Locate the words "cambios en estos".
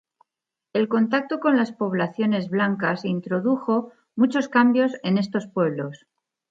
4.49-5.45